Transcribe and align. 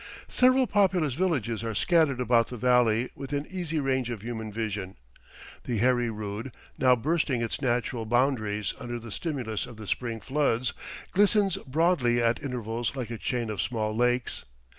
Several 0.27 0.65
populous 0.65 1.13
villages 1.13 1.63
are 1.63 1.75
scattered 1.75 2.19
about 2.19 2.47
the 2.47 2.57
valley 2.57 3.11
within 3.13 3.45
easy 3.51 3.79
range 3.79 4.09
of 4.09 4.23
human 4.23 4.51
vision; 4.51 4.95
the 5.65 5.77
Heri 5.77 6.09
Rood, 6.09 6.51
now 6.75 6.95
bursting 6.95 7.43
its 7.43 7.61
natural 7.61 8.07
boundaries 8.07 8.73
under 8.79 8.97
the 8.97 9.11
stimulus 9.11 9.67
of 9.67 9.77
the 9.77 9.85
spring 9.85 10.19
floods, 10.19 10.73
glistens 11.11 11.57
broadly 11.67 12.19
at 12.19 12.41
intervals 12.41 12.95
like 12.95 13.11
a 13.11 13.17
chain 13.19 13.51
of 13.51 13.61
small 13.61 13.95
lakes. 13.95 14.43